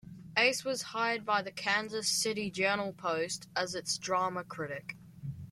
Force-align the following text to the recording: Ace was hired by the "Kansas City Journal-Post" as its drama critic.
Ace 0.35 0.65
was 0.65 0.81
hired 0.81 1.23
by 1.27 1.43
the 1.43 1.51
"Kansas 1.51 2.07
City 2.09 2.49
Journal-Post" 2.49 3.47
as 3.55 3.75
its 3.75 3.99
drama 3.99 4.43
critic. 4.43 4.95